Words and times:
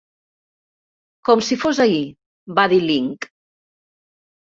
"Com 1.29 1.45
si 1.51 1.59
fos 1.65 1.83
ahir", 1.87 2.01
va 2.59 2.69
dir 2.75 2.83
Lynch. 2.89 3.33